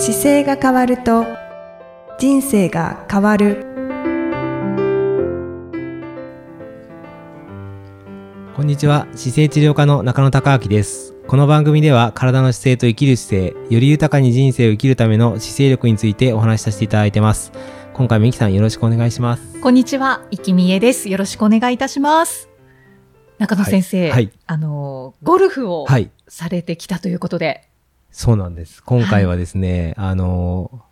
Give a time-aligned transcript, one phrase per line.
[0.00, 1.26] 姿勢が変わると
[2.20, 3.66] 人生が変わる。
[8.54, 9.08] こんにちは。
[9.14, 11.14] 姿勢治療科の中野孝明です。
[11.26, 17.50] この番組では体の姿勢と生きる姿勢より豊かに人生を生きるための姿勢力についてお話しさせていただいてます。
[17.92, 19.60] 今回もいきさんよろしくお願いします。
[19.60, 21.08] こんにちは、生きみえです。
[21.08, 22.48] よろしくお願いいたします。
[23.38, 24.10] 中野先生、はい。
[24.12, 24.30] はい。
[24.46, 26.10] あの、ゴルフをはい。
[26.28, 27.68] されてきたということで、
[28.10, 28.82] そうなんです。
[28.82, 30.82] 今回はですね、あの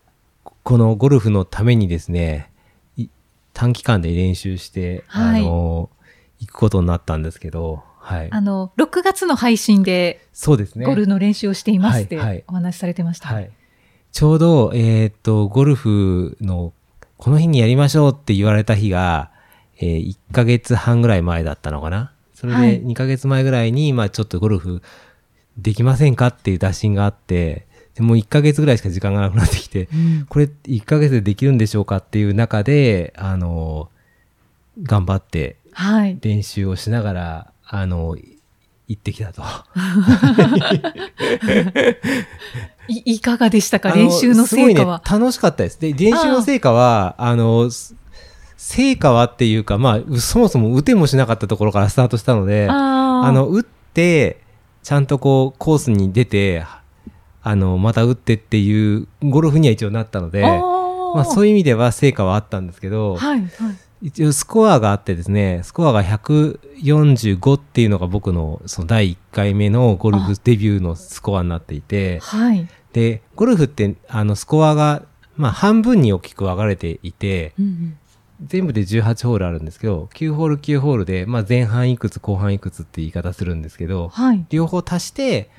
[0.62, 2.50] このゴルフのためにですね
[2.96, 3.08] い
[3.52, 5.42] 短期間で練習して、はい。
[5.42, 5.90] あの
[6.38, 8.28] 行くことになったんですけどはい。
[8.30, 10.86] あの、6月の配信でそうですね。
[10.86, 12.44] ゴルフの練習をしていますってはいはい。
[12.46, 13.28] お話しされてました。
[13.34, 13.50] はい。
[14.12, 16.72] ちょうど、えーっと、ゴルフの、
[17.16, 19.30] この日にやりましょうって言われた日が、
[19.78, 22.12] えー1ヶ月半ぐらい前だったのかな。
[22.32, 22.80] それはい。
[22.80, 24.82] で2ヶ月前ぐらいに、まあちょっとゴルフ
[25.58, 26.28] できませんか？
[26.28, 31.96] っていう打診があって、でもう1ヶ月ぐらいしか時間がなくなってきて、うんこれ1ヶ月でできるんでしょうか？
[31.98, 33.88] っていう中で、あの、
[34.82, 36.18] 頑張ってはい。
[36.20, 38.16] 練習をしながら、あの、
[38.88, 39.42] 行ってきたと。
[42.88, 43.90] いいかがでしたか？
[43.92, 44.98] あ練習の成果は？
[45.04, 45.80] ね、楽しかったです。
[45.80, 47.94] で、練習の成果は、あの、す
[48.56, 54.40] 成果はっていうか、まあ、そもそも打てもしなかったところからスタートしたので、あの、打って、
[54.86, 56.64] ちゃんとこう、コースに出て、
[57.42, 63.48] あの、また打ってっていうゴルフには一応なったので、まあ、そういう意味では成果はあったんですけど、はい、はい。
[64.00, 72.68] 一応スコアがあってですね、スコアが145っていうのが僕のその第1回目のゴルフデビューのスコアになっていて、はい。
[72.92, 75.02] で、ゴルフって、あの、スコアが、
[75.36, 77.98] まあ、半分に大きく分かれていて、うんうん
[78.44, 84.46] 全部で18ホールあるんですけど、9ホール9ホールで、まあ、前半いくつ後半いくつって言い方するんですけど、はい。
[84.50, 85.50] 両方足して、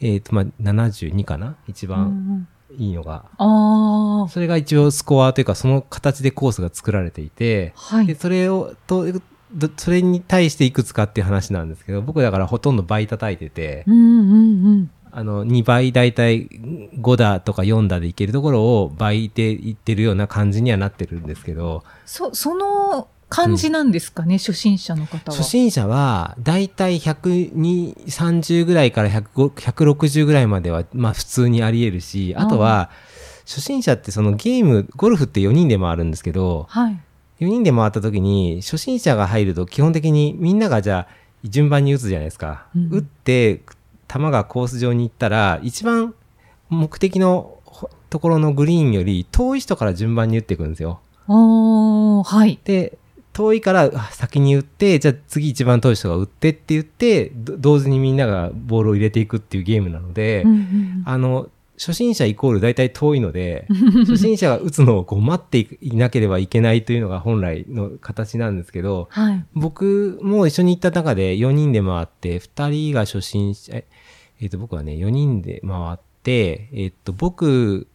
[0.00, 1.56] えっ、と、まあ、72かな？
[1.68, 3.26] 一うんう番んいいのが。
[3.36, 8.14] ああ、それが一応スコアというか、その形でコースが作られていて、で、はい。
[8.16, 9.06] それを、と、
[9.54, 14.90] どそれに対していくつかっていう話なんですけど、僕だからほとんど倍叩いてて、うんうんうん。
[15.12, 25.36] あの、2倍だいたい5打とか4打でいけるところを倍でいってるような感じにはなってるんですけど、そ、その感じなんですかね、初心者の方は。
[25.36, 32.90] 初心者はだいたい120、30ぐらいから105 160ぐらいまでは、まあ普通にあり得るし、あとは、
[33.44, 36.98] 初心者ってそのゲーム、ゴルフって4人で回るんですけど、はい。
[37.42, 43.62] 4人で回った時に初心者が入ると基本的にみんながじゃあ順番に打つじゃないですか、うん打って
[44.12, 46.14] 球がコース上に行ったら一番
[46.68, 51.00] 目的のほところのグリーンより遠い人から順番に打っていくんですよ
[52.24, 52.58] はい。
[52.64, 52.98] で
[53.32, 61.48] 遠いからあ先に打ってじゃあ次一番遠い人が打ってって言ってど同時にみんながボールを入れていくっていうゲームなので、うんうんあの
[61.78, 63.66] 初心者イコール大体遠いので
[64.06, 69.44] 初心者が打つのをこう待っていなければいけないというのが本来の形なんですけど、はい。
[69.54, 73.82] 僕も一緒に行った中で4人で回って、2人が初心者、
[74.42, 77.86] ええっ、と、僕はね、4人で回って、えっ、と、僕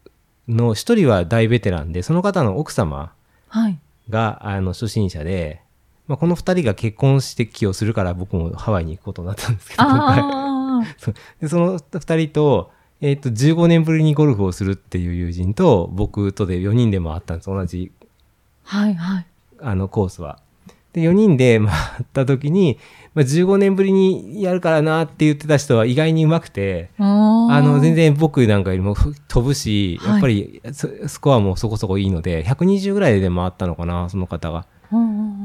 [0.47, 3.11] の1人は大ベテランで、その方の奥様
[3.49, 3.77] はい。
[4.09, 5.61] が、あの、初心者で、
[6.07, 9.83] まあ、この2人が結婚して起をするから僕もハワイに行くことになったんですけど、
[11.41, 12.71] でその2人と、
[13.01, 17.91] えっ、と、15年ぶりにゴルフをするっていう友人と、僕とで4人で回ったんです、同じ
[18.65, 19.25] あ、はい、はい。
[19.59, 20.39] あのコースは。
[20.97, 22.79] で、4人で回った時に、
[23.13, 27.97] まあ、15年ぶりにやるからなって言ってた人は意外に上手くて、ああの、全然。
[27.97, 34.65] 然僕なんかよりもふ飛ぶし、はいやっぱりススコアもそこそこいいので、120ぐらいで回ったのかな、その方が。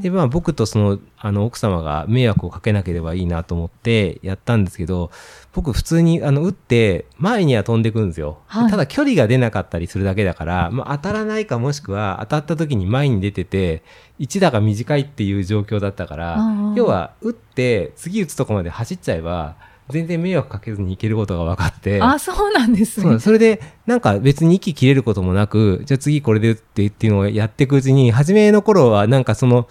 [0.03, 5.11] で、まあ僕とその、あの、奥様が迷惑をかけなければいいなと思ってやったんですけど、
[5.53, 8.39] 僕普通に、あの、打って前には飛んでくんですよ。
[8.47, 8.69] はい。
[8.69, 13.81] ただ距離が出なかったりするだけだから、まあ当たらないかもしくは当たった時に前に出てて、
[14.19, 16.37] 1打が短いっていう状況だったから
[16.75, 19.55] 要は打って次打つとこまで走っちゃえば、
[19.89, 29.67] 全然迷惑かけずに行けることが分かって、あ、そうなんですねそれで、なんか別に息切れることもなく、じゃあ次これで打ってっていうのをやっていくうちに、初めの頃はなんかその、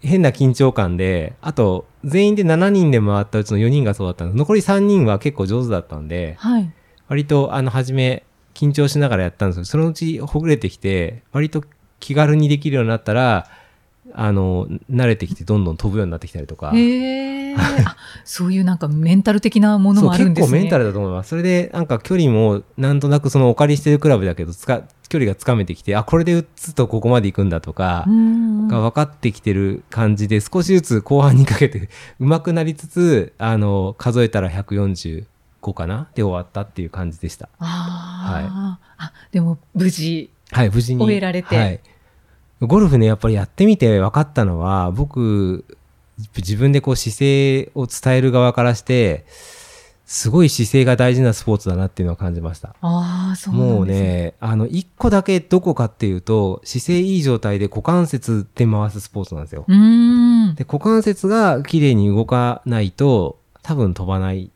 [0.00, 4.36] 変な緊張感で、あと、全員で7人で回ったうちの4人がそうだったんです。
[4.36, 6.72] 残り3人は結構上手だったんで、はい。
[7.08, 8.24] 割と、あの、初め、
[8.54, 11.64] 緊張しながらやったんですけど、そのうちほぐれてきて、割と
[12.00, 13.48] 気軽にできるようになったら、
[14.14, 16.72] あの、慣れてきてどんどん飛ぶようになってきたりとか。
[18.24, 20.46] そういうなんかメンタル的なものもあるんですね。
[20.46, 21.30] 結構メンタルだと思います。
[21.30, 31.88] それで、なんか距離も、なんとなくそのお借りしてるクラブだけど、つか、距離がつかめてきて、あ、これで打つとここまで行くんだとかう、んが分かってきてる感じで、少しずつ後半にかけて
[32.20, 35.24] 上手くなりつつ、あの、数えたら145
[35.60, 37.48] 個かなで終わったっていう感じでした。
[37.58, 40.30] ああ、あ、でも無事。
[40.50, 41.02] はい、無事に。
[41.02, 41.80] 終えられてはい。
[42.60, 45.64] ゴルフね、やっぱりやってみて分かったのは、僕、
[46.36, 49.24] 自分でこう姿勢を伝える側からして、
[50.08, 52.74] すごい姿勢が大事なスポーツだなっていうのを感じました。
[52.80, 53.86] ああ、そうなんですもう。
[53.86, 59.66] ね、あの、一個だけどこかっていうと、姿勢いい状態で股関節で回すスポーツなんですよ。
[59.68, 60.54] うーん。
[60.54, 64.50] で、股関節が綺麗に動かないと、多分飛ばない。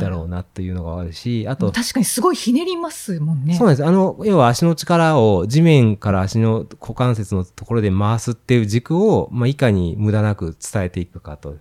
[0.00, 3.54] だろうなっていうのがあるし、あと、確かにすごいひねりますもんね。
[3.54, 3.86] そうなんです。
[3.86, 11.56] あの、要は足の力を地面から足の股関節のところで回すっていう軸を、まあ、いかに無駄なく伝えていくかと。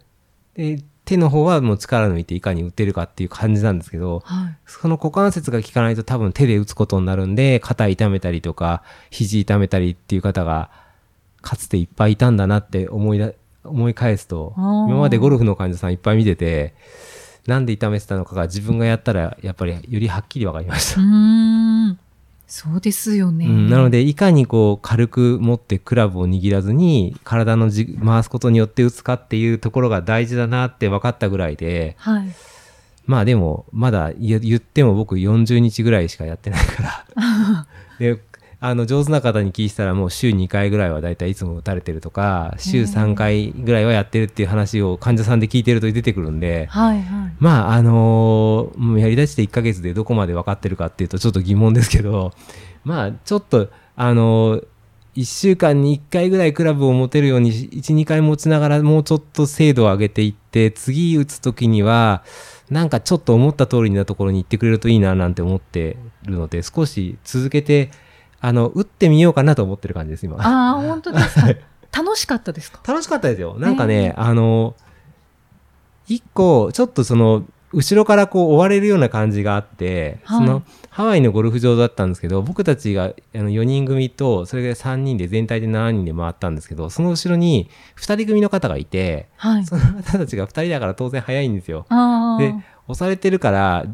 [0.56, 4.58] で、手の方はもう力抜いていかに打てるかっていう感じなんですけど、はい。
[4.66, 10.70] その股関節が効かないと多分手で打つことになるんで、肩痛めたりとか、肘痛めたりっていう方が、
[11.42, 13.32] かつていっぱいいたんだなって思いだ、
[13.64, 16.76] 思い返すと、今までゴルフの患者さんいっぱい見てて、
[17.48, 21.04] なんで痛めてたのかが自分がやったら、やっぱりよりはっきり分かりましたう。
[21.04, 22.00] ーん。
[22.50, 23.46] そうですよね。
[23.46, 32.32] うん、なので、いかにこう、軽く持ってクラブを握らずに、体のじ回すことによって打つかっていうところが大事だなって分かったぐらいで、はい。
[33.06, 37.68] まあでも、まだ言言っても僕40日ぐらいしかやってないから。
[38.00, 38.20] で、
[38.62, 47.34] あの、上手な方に聞いたらもう週2回ぐらいはだいたいいつも打たれてるとか、週3回ぐらいはやってるっていう話を患者さんで聞いてると出てくるんで、はいはい。
[47.40, 52.34] まあ、あのーもうやりだして1ヶ月でどこまで分かってるかっていうとちょっと疑問ですけど、
[52.84, 54.66] まあ、ちょっと、あのー
[55.16, 62.24] 1週間に1回ぐらいクラブを持てるように1、2回持ちながらもうちょっと精度を上げていって、次打つ時には、
[62.70, 67.90] なんかちょっと思った通りなところに行ってくれるといいななんて思ってるので、少し続けて、
[68.42, 70.38] あの、打ってみようかなと思ってる感じです、今。
[70.38, 71.48] ああ、本当ですか？
[71.92, 72.80] 楽しかったですか？
[72.88, 73.56] 楽しかったですよ。
[73.58, 74.76] なんかね、あの、
[76.08, 89.66] 一個、ちょっとその、後ろからこう追われるような感じがあって、はいその、ハワイのゴルフ場だったんですけど、僕たちがあの4人組と、それで3人で全体で7人で回ったんですけど、その後ろに2人組の方がいて、はい。
[89.66, 91.86] その方たちが2人だから当然早いんですよ。
[92.40, 92.56] で、
[92.90, 93.86] 押されてるから、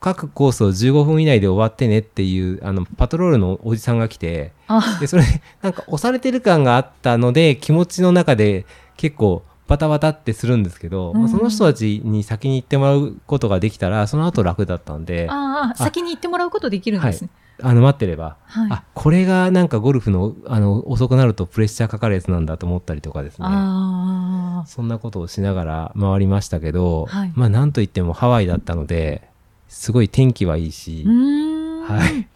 [0.00, 4.96] 各コースを15分以内で終わってねっていう、あの、パトロールのおじさんが来て、あ。
[5.00, 5.24] で、それ、
[5.60, 8.64] なんか押されてる感があったので、気持ちの中で
[8.96, 11.22] 結構バタバタってするんですけど、うん。
[11.22, 17.30] まあその人たちに先に行ってもらうことができたら、その後楽だったんで、あああ、先に行ってもらうことできるんですね。
[17.60, 18.68] の、待ってれば、はい。
[18.70, 23.46] あ、これがなんかゴルフの、あの、遅くなるとプレッシャーかかるやつなんだと思ったりとかですね。
[23.48, 29.28] あそんなことをしながら回りましたけど、はいまあなんといってもハワイだったので、
[29.68, 31.04] すごい天気はいいし。
[31.04, 32.28] はい。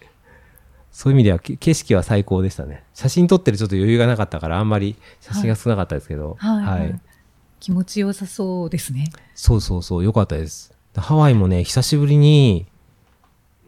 [0.92, 2.84] そういう意味ではけ景色は最高でしたね。
[2.94, 7.00] 写真撮ってるちょっと余裕がなかったからあんまり写真が少なかったですけど、はい、はい
[7.60, 9.10] 気持ちよさそうですね。
[9.34, 10.72] そうそうそう、よかったです。
[10.96, 12.66] ハワイもね、久しぶりに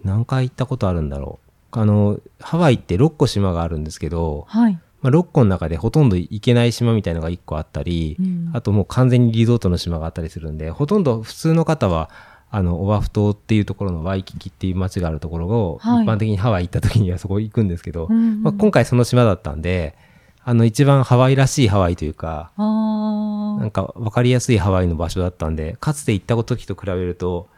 [0.05, 1.40] 何回行ったことあるんだろう。
[1.73, 4.79] あの、ハワイって6個島があるんですけど、はい。
[5.03, 12.11] まあ、6個の中でほとんど行けない島みたいのが1個あったり、うんあともう完全にリゾートの島があったりするんで、ほとんど普通の方は、
[12.51, 19.97] あの、オアフ島っていうところのワイキキっていう街があるところを、はい一般的にハワイ行った時にはそこ行くんですけど、うんうんまあ、今回その島だったんで、
[20.43, 22.51] あの、一番ハワイらしいハワイというか。
[22.57, 27.49] なんか分かりやすいハワイの場所だったんで、かつて行った時と比べると、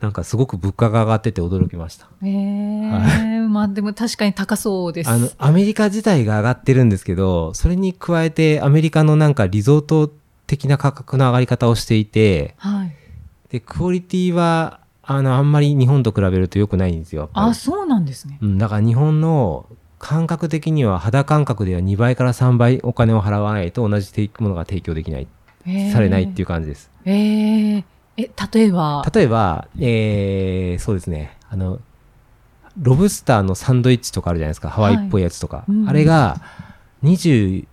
[0.00, 2.08] なんかすごく物価が上がってて驚きました。
[2.22, 5.10] ええはまあでも確かに高そうです。
[5.10, 10.10] あの、アメリカ自体が上がってるんですけど、それに加えてアメリカのなんかリゾート
[10.46, 12.96] 的な価格の上がり方をしていて、はい。
[13.50, 17.30] で、クオリティは、あの、あんまり日本と比べると良くないんですよ。
[17.32, 18.38] あ、そうなんですね。
[18.40, 19.66] うん、だから日本の
[19.98, 25.28] 感覚的には肌感覚では2倍から3倍お金を払わないと同じものが提供できない、
[25.92, 26.90] されないっていう感じです。
[27.04, 27.10] う。
[27.10, 27.84] ええ
[28.16, 29.04] え、例えば？
[29.14, 31.80] 例えば、えー、そうですね、あの、
[32.78, 35.64] ロブスターのサンドイッチとかあるじゃないですか、ハワイっぽいやつとか。
[35.68, 36.40] うんあれが
[37.02, 37.66] 24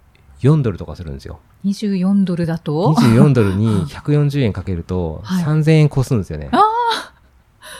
[0.62, 1.40] ドルとかするんですよ。
[1.66, 6.50] 24ドルだと？24ドルに 140円かけるとはい3000円越すんですよね。
[6.52, 6.64] あ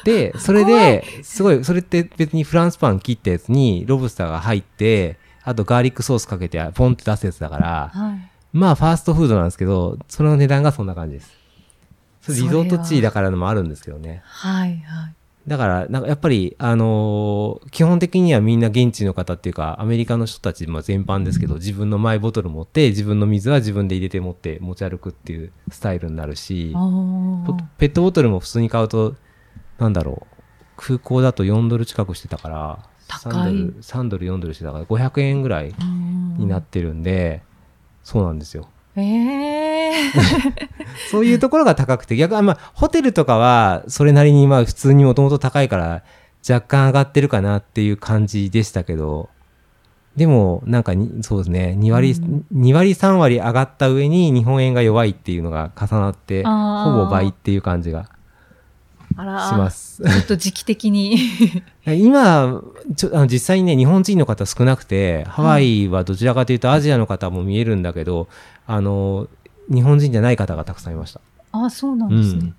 [0.04, 8.30] で、それで、すごい、それって別にフランスパン切ったやつにロブスターが入って、あとガーリックソースかけてポンって出すやつだから、はい。
[8.54, 11.38] まあファーストフードなんですけど、その値段がそんな感じです。
[12.30, 14.22] リゾート地だからのもあるんですけどね。
[14.24, 15.16] はいはい。
[15.48, 26.74] だから、なんかやっぱり、あのー基本的にはみんな現地の方っていうか、アメリカの人たちも全般ですけど、自分のマイボトル持って、自分の水は自分で入れて持って持ち歩くっていうスタイルになるし、
[27.78, 29.16] ペットボトルも普通に買うと、
[29.80, 30.36] なんだろう、
[30.76, 37.42] 空港だと4ドル近くしてたから、高3ドいル、3ドル、4ドルしてたから、500円ぐらいうんになってるんで、
[38.04, 38.68] そうなんですよ。
[39.02, 40.12] ええ
[41.12, 46.04] そういうところが高くて、逆に、まあ、ホテルとかは、それなりに、まあ、普通にもともと高いから、
[46.48, 49.30] 若干上がってるかなっていう感じでしたけど、
[50.16, 52.46] でも、なんかに、そうですね、2割、うん。
[52.60, 56.50] 2割、3割上がった上に、日本円が弱いっていうのが重なって、ほ
[57.06, 58.10] ぼ倍っていう感じが
[59.26, 60.04] ます。
[60.04, 61.18] ちょっと時期的に。
[61.86, 62.62] 今
[62.96, 68.28] ちょあの実際にね日本人の方少なくてハワイはどちらかというとアジアの方も見えるんだけど
[68.66, 69.28] あの
[69.74, 71.22] 日本人じゃない方がたくさんいました、
[71.52, 72.40] あ、そうなんですね。
[72.42, 72.56] うん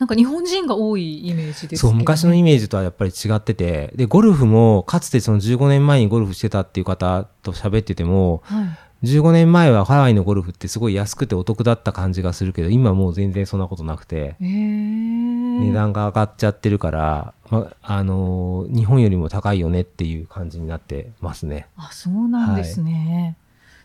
[0.00, 1.90] なんか日本人が多いイメージですね。
[1.90, 8.64] そう昔のイメージとはやっぱり違っててでゴルフもかつてその15年前にゴルフしてたっていう方と喋っててもはい。
[9.02, 21.66] 15年前はハワイのゴルフってすごい安くてお得だった感じがするけど今もう全然そんなことなくてえー、値段が上がっちゃってるから、まあの日本よりも高いよねっていう感じになってますね。
[21.76, 23.36] あ、そうなんですね。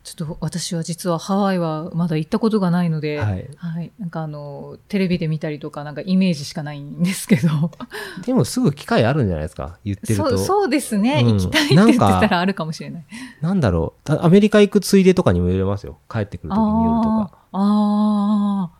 [0.06, 3.92] ちょっと私は実はハワイはまだ行ったことがないので、はいはい。
[3.98, 7.72] なんかあの、テレビで見たりとか、なんかイメージしかないんですけど。
[8.24, 9.80] でもすぐ機会あるんじゃないですか？
[9.84, 10.30] 言ってると。
[10.30, 13.06] そうそうですね、うん行きたいって言ってたらあるかもしれない。
[13.42, 15.98] なんだろうたアメリカ行くついでとかにも入れますよ。
[16.08, 17.32] 帰ってくるときに夜とか。
[17.52, 18.72] あーあ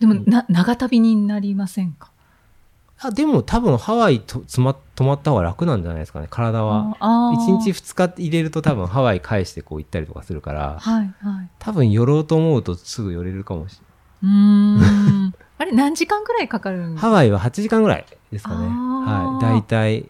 [0.00, 2.10] でも、な、長旅になりませんか？
[3.04, 6.96] あでも多分ハワイとつま泊まった方が楽なんじゃないですかね、体は。
[7.00, 11.48] あー1日2日入れると多分ハワイ返してこう行ったりとかするから、はい、はい。
[11.58, 13.78] 多分寄ろうと思うとすぐ寄れるかもし
[14.22, 15.34] うーん。
[15.58, 16.94] あれ、何時間くらいかかるんれない。
[16.94, 17.06] ですか？
[17.08, 18.66] ハワイは8時間ぐらいですかね。
[18.66, 19.42] はい。
[19.42, 20.06] 大体、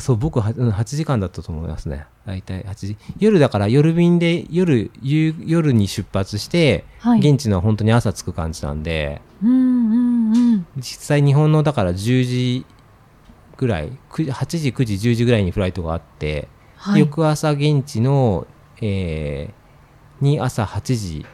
[0.00, 2.06] そう、僕はうん8時間だったと思いますね。
[2.26, 2.96] 大体8時。
[3.18, 7.20] 夜だから夜便で夜、夕夜に出発して、はい。
[7.20, 10.03] 現地のは本当に朝着く感じなんで、うんうんうん。
[10.76, 12.66] 実際日本のだから10時
[13.56, 17.00] ぐらい9 8時9時10時ぐらいにフライトがあって、はい。
[17.00, 18.46] 翌朝現地の、
[18.80, 19.64] えー
[20.20, 21.26] に朝8時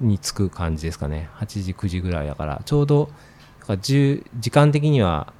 [0.00, 1.28] に着く感じですかね。
[1.36, 2.62] 8時9時ぐらいだから。
[2.64, 3.10] ちょうど
[3.60, 5.32] だから10時間的には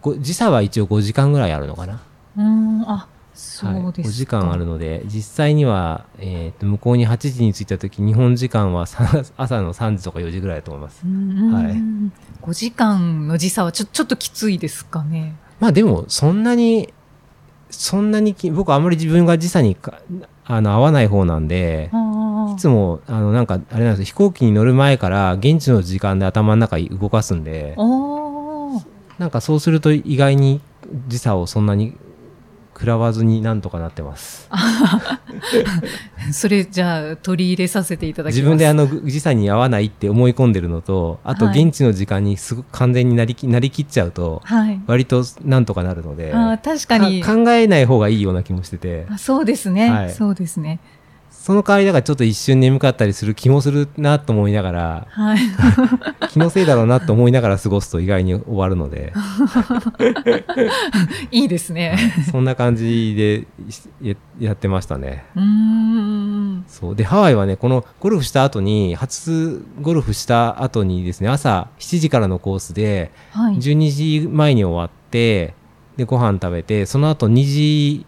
[0.00, 2.02] ご時差は一応5時間ぐらいあるのかな。
[2.36, 4.08] うーん、あ、はい、そうですか。
[4.08, 11.04] 5時間あるので実際には、えーと向こうに8時に着いた時日本時間はさ朝の3時とか4時ぐらいだと思います。
[11.04, 11.10] は
[11.70, 11.74] い
[12.42, 15.36] 5時間の時差はちょちょっときついですかね。
[15.60, 16.92] まあでもそんなに
[17.70, 20.00] そんなにき僕あんまり自分が時差にか
[20.44, 27.76] あの合わない方なんであいつもあのなんかあれなんですよ飛行機に乗る前から現地の時間で頭の中動かすんで
[29.18, 30.60] なんかそうすると意外に
[31.06, 31.96] 時差をそんなに
[32.82, 34.50] 食らわずになんとかなってます
[36.32, 38.36] それじゃあ取り入れさせていただきます。
[38.38, 44.80] 自分であの時差に合わないって思い込んでるのとあとはい現地の時間にすごく完全になりきなりきっちゃうとはい。
[44.88, 47.22] 割となんとかなるのであー確かに。
[47.22, 50.80] か考えない方がいいような気もしててあそうですね、はいそうですね。
[51.42, 55.38] その代わりだからちょっと一瞬眠かったりする気もするなと思いながらはい。
[56.30, 59.12] 気のせいだろうなと思いながら過ごすと意外に終わるので
[61.32, 61.98] いいですね。
[62.30, 63.48] そんな感じで
[64.00, 65.24] ややってましたね。
[65.34, 66.64] うーん。
[66.68, 73.56] そうでハワイはねこのゴルフした後に初ゴルフした後にですね朝7時からのコースではい。
[73.56, 75.54] 12時前に終わって
[75.96, 78.06] でご飯食べてその後2時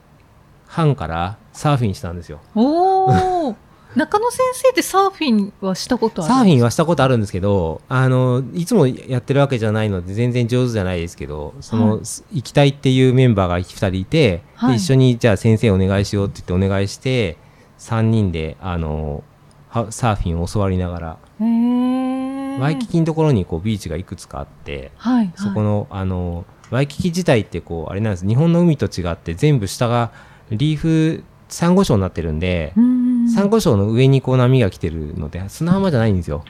[0.68, 2.40] 半からサーフィンしたんですよ。
[2.54, 3.56] おお。
[3.96, 12.00] 中野先生ってサーフィンはしたことあるサーフィンはしたことあるんですけどあのいつもやってるわけじゃないので全然上手じゃないですけどその、はい
[12.32, 17.36] 行きたいっていうメンバーが2人いて、はいで一緒にじゃあ先生お願いしようって言ってお願いして
[17.78, 19.22] 3人であの
[19.68, 21.18] はサーフィンを教わりながら。
[21.40, 25.32] ワイキキのところにこうビーチがいくつかあってはい。
[25.36, 30.12] そこの,、あのワイキキ自体ってこうあれなんです日本の海と違って全部下が
[30.50, 33.28] リーフサンゴ礁になってるんで、ん。
[33.30, 36.44] サンゴ礁の上にこう波が来てるので砂浜じゃないんですよ。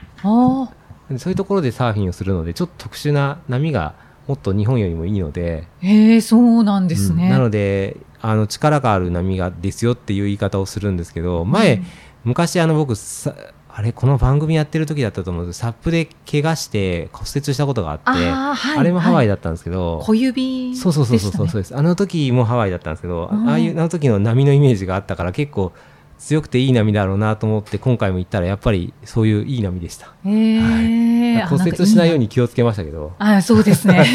[1.17, 3.93] そういうところでサーフィンをするのでちょっと特殊な波が
[4.27, 7.25] もっと日本よりもいいのでへえ、そうなんですね。
[7.25, 11.85] うんなのであの力がある波がですよっていう言い方をするんですけど前、うん
[12.25, 13.35] 昔あの僕さ
[13.77, 19.33] あれこの番組やってる時だったと思うんですサップで怪我して骨折したことがあってあ,、はいれもハワイだ。
[19.33, 20.93] だったんですけど、小指でしたね。
[20.93, 25.73] そうそうそうそうそうですあの時もハワイだったんですけど、うんああいうあの時の波のイメージがあったから結構
[26.17, 31.41] 強くていい波だろうなと思って今回も行ったらやっぱりそういういい波でした、へえ。
[31.41, 32.17] あ骨折しないよう。
[32.17, 34.05] に気をつけましたけどあ、そうですね。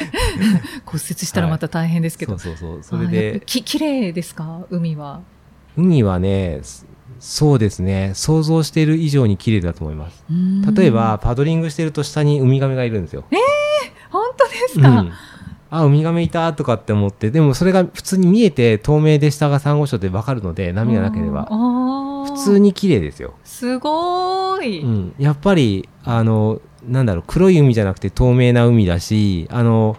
[0.84, 2.38] 骨折したらまた大変ですけど。
[2.38, 4.66] そうそうそうそれでぱき綺麗ですか？
[4.68, 5.20] 海は。
[5.78, 6.60] 海はね
[7.20, 8.12] そそうですね。
[8.14, 10.24] 想像している以上に綺麗だと思います。
[10.74, 13.24] 例えば、パドリングしてると下にウミガメがいるんですよ、
[14.10, 14.88] 本当ですか？
[14.88, 15.12] うん。
[15.72, 21.46] あウミガメいたとかって思ってでもそれが普通に見えて透明で下がサンゴ礁で分かるので波がなければ。
[22.26, 23.34] 普通に綺麗ですよ。
[23.44, 29.96] すごーい、うん、やっぱりあのなんだろう黒い海じゃなくて透明な海だしあの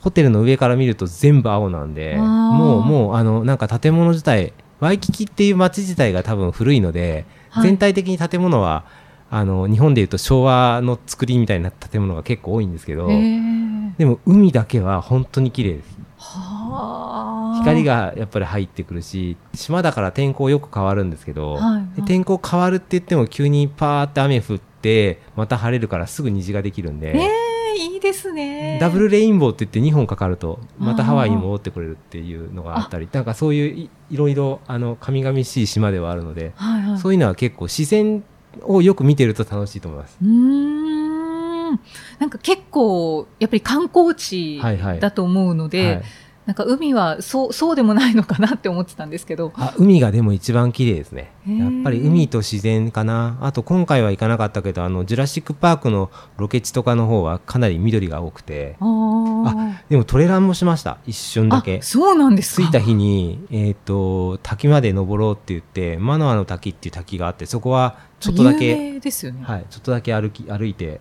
[0.00, 7.62] ホテルの上から見ると全部青なんでもうもうあのなんか建物自体ワイキキっていう街自体が多分古いので、はい。
[7.64, 8.84] 全体的に建物は
[9.30, 15.98] あの日本でいうと昭和の作りみたいな建物が結構多いんですけどでも海だけは本当に綺麗です。
[16.18, 17.58] はあ。
[17.60, 22.00] 光がやっぱり入ってくるし島だから天候よく変わるんですけど、はい。
[22.00, 27.28] で天候変わるって言っても急にパーって雨降ってまた晴れるからすぐ虹ができるんで、えー、
[27.76, 28.78] いいですね。
[28.80, 36.98] ダブルレインボーって言って2本かかるとまたハワイに戻ってくれるっていうのがあったりなんかそういういいろいろあの神々しい島ではあるので、はいはい。
[36.98, 38.24] そういうのは結構自然
[38.62, 40.16] をよく見てると楽しいと思います。
[40.22, 41.70] うーん。
[42.18, 45.00] なんか結構やっぱり観光地はいはい。
[45.00, 46.02] だと思うので、はい
[46.46, 49.52] なんか海はそうそうでもないのかなって思ってたんですけど。
[49.56, 51.32] あ海がでも一番綺麗ですね。
[51.46, 53.36] やっぱり海と自然かな。
[53.40, 58.76] あと今回は行かなかったけどあのジュラシック・パークのロケ地とかの方はかなり緑が多くて。
[58.78, 59.76] あー。
[59.90, 60.98] でもトレランもしました。
[61.04, 61.78] 一瞬だけ。
[61.78, 62.62] あそうなんですか。
[62.62, 71.00] 着いた日に、えー、と滝まで登ろうって言ってマノアの滝っていう滝があってそこはちょっとだ有け、名ですよね、はい、ちょっとだけ歩き歩いて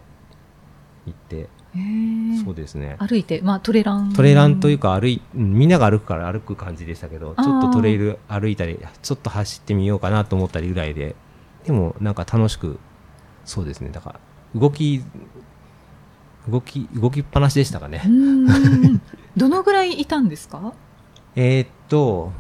[1.06, 1.48] 行って、
[2.44, 2.96] そうですね。
[3.00, 4.14] 歩いてまあトレラン。
[4.14, 11.16] トレランというか歩い、うんみんなが歩くから歩く感じでしたけどちょっとトレイル歩いたりちょっと走ってみようかなと思ったりぐらいで
[11.66, 12.80] でもなんか楽しく
[13.46, 13.90] そうですね。
[13.92, 14.20] だから
[14.60, 15.04] 動き
[16.50, 18.02] 動き動きっぱなしでしたかね。
[19.36, 20.74] どのぐらいいたんですか？
[21.36, 22.32] えーっと、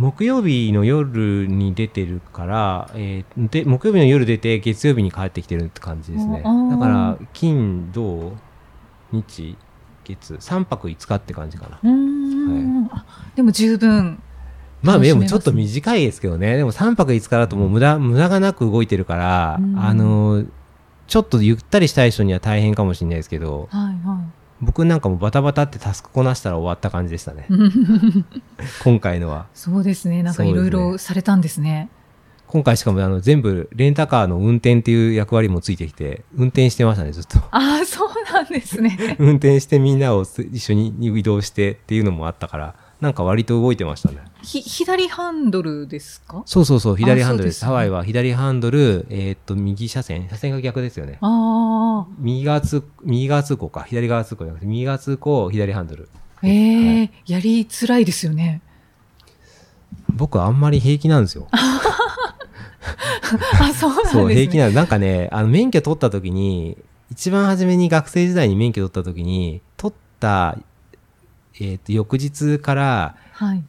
[0.00, 6.42] 木曜日の夜に出てるから、えーで木曜日の夜出て月曜日に帰ってきてるって感じですね。
[6.42, 8.32] だから、金、土、
[9.12, 9.58] 日、
[10.04, 11.78] 月、3泊5日って感じかな。
[11.82, 13.04] うーん、あ
[13.36, 14.22] でも十分。
[14.82, 16.56] まあでもちょっと短いですけどね。
[16.56, 19.78] でも3泊5日だともう無駄、無駄がなく動いてるから、うん。
[19.78, 20.44] あの、
[21.06, 24.24] ちょっとゆったりしたい人には大変かもしれないですけど、はいは
[24.60, 27.46] 僕なんかもバタバタってタスクこなしたら終わった感じでしたね。
[27.48, 27.54] い
[28.84, 29.46] 今回のは。
[29.54, 30.22] そうですね。
[30.22, 31.88] なんかいろいろされたんですね。
[32.46, 37.38] 今回しかもあの全部レンタカーの運転っていう役割もついてきて運転してましたねずっと。
[37.38, 38.98] ああそうなんですね。
[39.20, 44.18] 運転してみんなをす一緒に移動してっていうのもあったからなんか割と動いてましたね。
[44.42, 46.42] ひ左ハンドルですか？
[46.44, 47.56] そうそうそう左ハンドルです。
[47.56, 47.66] ですね。
[47.68, 50.28] ハワイは左ハンドルえーっと右車線。
[50.28, 51.18] 車線が逆ですよね。
[51.22, 53.82] あ右側通右側通行か。
[53.82, 56.08] 左側通行じゃなくて右側通行左ハンドル。
[56.42, 58.60] あええやりづらいですよね。
[60.08, 61.48] 僕あんまり平気なんですよ。
[61.50, 61.80] あ
[63.74, 64.22] そうなんですね。
[64.22, 66.76] そう平気なんなんかねあの免許取った時に
[67.10, 70.56] 一番初めに学生時代に免許取った時に取った、
[71.60, 73.64] えー、と翌日からはい。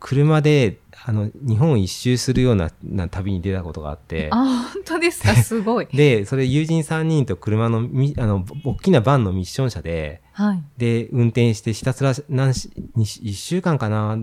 [0.00, 5.32] 車であの日本一周するようなな旅に出たことがあってあ本当ですか？
[5.36, 5.86] すごい。
[5.94, 10.62] でそれ友人3人と車のみあのぼ大きなバンのミッション車ではい。
[10.76, 14.18] で運転してひたすら何しに1週間かな、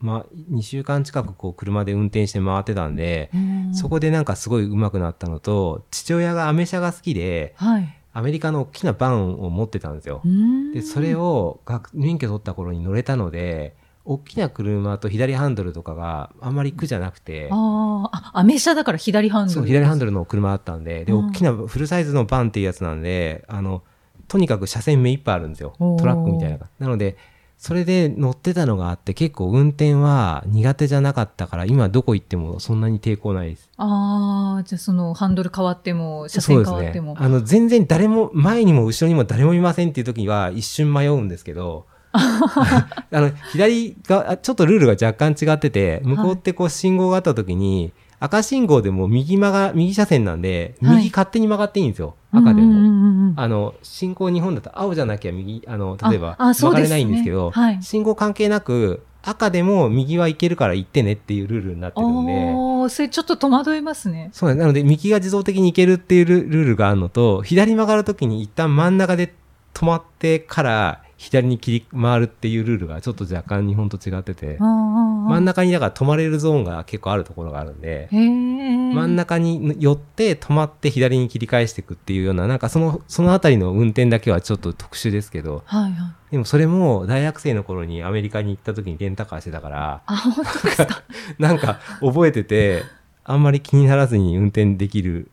[0.00, 3.74] まあ、2週間近くこう車で運転して回ってたんで、うん。
[3.74, 10.20] そこでなんかすごい上手くなったのと父親がアメ車が好きではいアメリカの大きなバンを持ってたんですよ。
[10.24, 10.28] う。
[10.28, 10.72] ん。
[10.72, 17.48] でそれを学免許取った頃に乗れたので大きな車と左ハンドルとかがあんまり苦じゃなくて。
[17.50, 18.08] あー。
[18.12, 19.54] あアメ車だから左ハンドル。
[19.54, 21.04] そう左ハンドルルの車だったんで。
[21.04, 21.28] でうん。
[21.28, 23.82] 大きなフルサイズのバンっていうやつなんであの
[24.28, 25.74] とにかく車線目いっぱいあるんですよ。
[25.78, 27.16] トラックみたいななので
[27.58, 33.70] それで乗ってたのがあって結構運転は苦手じゃなかったから今どこ行ってもそんなに抵抗ないです。
[33.76, 47.92] ああじゃあそのハンドル変わっても車線変わっても、ね、あの全然誰も前にも後ろにも誰もいませんっていう時は一瞬迷うんですけど あの左があちょっとルールが若干違ってて向こうってこう信号があった時に、
[48.24, 50.96] 赤信号でも右曲が右車線なんではい。
[50.98, 52.62] 右勝手に曲がっていいんですよ、赤でも。
[52.62, 56.88] うんうんうんうんあの信号日本だと青じゃなきゃ右あの例えばああそうですね。
[56.88, 57.82] 曲がれないんですけどはい。
[57.82, 62.32] 信号関係なく赤でも右は行けるから行ってねっていうルールになってるんで。
[62.32, 64.30] ああそれちょっと戸惑いますね。
[64.32, 64.62] そうなんです。
[64.62, 69.32] なので、右が自動的に行けるっていうルルールがあるのと、左曲がるときに一旦真ん中で
[69.74, 85.92] 止まってから左に切り回るっていうルールがちょっと若干日本と違ってて、真真ん中にだから止まれるゾーンが結構あるところがあるんで、真ん中に寄って止まって左に切り返していくっていうような、なんかその、そのあたりの運転だけはちょっと特殊ですけど、はいはい。
[86.32, 91.02] でもそれも大学生の頃にアメリカに行った時にレンタカーしてたから、あ本当ですか？
[91.38, 92.82] なんか覚えてて、
[93.22, 95.30] あんまり気にならずに運転できる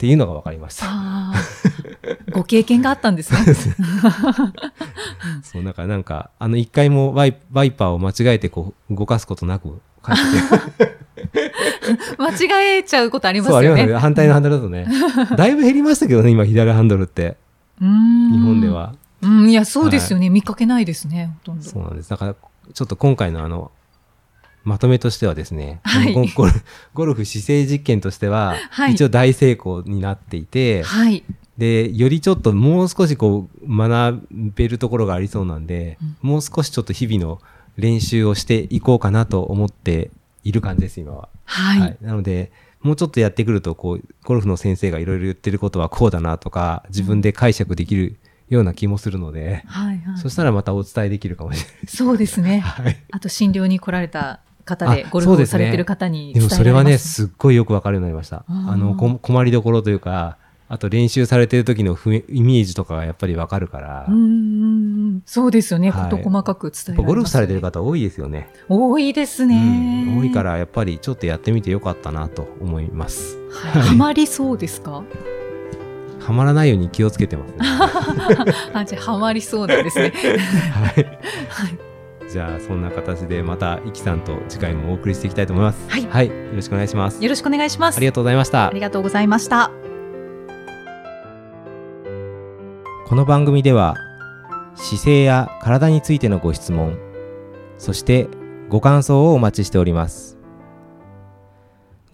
[0.00, 0.86] っていうのが分かりました。
[2.32, 3.54] ご経験があったんですね。
[5.44, 5.74] そうなん。
[5.74, 10.96] かなんかあの一回もワイワイパーを間違えてこう動かすことなく帰って。
[12.16, 13.82] 間違えちゃうことありますそうありよね。
[13.82, 13.98] ますね。
[13.98, 14.86] 反対のハンドルだとね。
[15.36, 17.36] だいぶ減りましたけどね今左ハンドルって。
[17.78, 18.68] 日本で。
[18.68, 18.94] は。
[19.20, 20.30] うん、いや、そうですよね。
[20.30, 21.62] 見かけないですね、ほとんど。
[21.62, 22.08] そうなんです。
[22.08, 22.34] だから
[22.72, 23.70] ちょっと今回のあの
[24.64, 26.52] まとめとしてはですね、はいゴゴル
[26.94, 31.24] ゴルフ姿勢実験としては、はい一応大成功になっていて、はい。
[31.58, 37.40] でよりちょっともう少しこう学べるところがありそうなんで、もう少しちょっと日々の
[37.76, 40.10] 練習をしていこうかなと思って
[40.44, 41.28] いる感じです今は。
[41.44, 41.96] はい。
[42.00, 48.18] なのでもうちょっとやってくるとこうゴルフの先生がいろいろ言ってることはこうだなとか自分で解釈できる
[48.48, 49.98] ような気もするので、はい。
[49.98, 51.86] はいそしたらまたお伝えできるかもしれない。
[51.86, 52.60] そうですね。
[52.64, 56.54] はいあと、診療に来られた方であ、ゴルフをされてる方にで伝えられます。
[56.54, 58.44] もそれはねすっごいよくわかるようになりました。
[58.48, 65.22] あのこ困りどころというかあと練習されてる時のふイメージとかがやっぱりわかるから、うん。
[65.26, 65.90] そうですよね。
[65.90, 68.48] はい事細かく伝えられます、やっぱゴルフされてる方多いですよね。
[68.68, 73.36] 多いですね、うん多いからやっぱりちょっとやってみてよかったなと思います。
[73.50, 73.82] はい。
[73.82, 75.02] ハマりそうですか？
[76.20, 77.56] はまらないように気をつけてますね。
[78.74, 80.12] あ、じゃあ、ハマりそうなんですね。
[80.70, 81.04] はい。
[81.48, 81.78] はい。
[82.30, 85.90] じゃあそんな形でまたイキさんと次回もお送りしていきたいと思います。
[85.90, 87.22] はいよろしくお願いします。
[87.22, 87.96] よろしくお願いします。
[87.96, 88.80] ありがとうございましたあり。
[88.80, 89.70] がとうございました。
[93.10, 93.96] この番組では
[94.76, 96.96] 姿勢や体についてのご質問
[97.76, 98.28] そして
[98.68, 100.38] ご感想をお待ちしております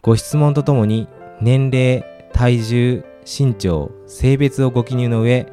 [0.01, 1.07] ご質問とともに
[1.43, 2.03] 年齢
[2.33, 5.53] 体重身長性別をご記入の上